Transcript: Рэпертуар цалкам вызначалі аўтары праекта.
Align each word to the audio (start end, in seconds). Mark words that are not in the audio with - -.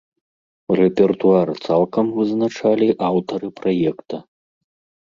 Рэпертуар 0.79 1.49
цалкам 1.67 2.05
вызначалі 2.17 2.87
аўтары 3.11 3.47
праекта. 3.63 4.15